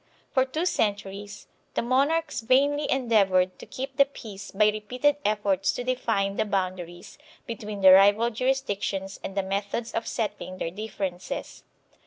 [0.31, 1.45] For two centuries
[1.75, 7.19] the monarchs vainly endeavored to keep the peace by repeated efforts to define the boundaries
[7.45, 11.63] between the rival juris dictions and the methods of settling their differences.